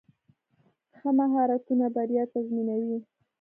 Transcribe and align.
ښه 0.97 1.09
مهارتونه 1.19 1.85
بریا 1.95 2.23
تضمینوي. 2.33 2.97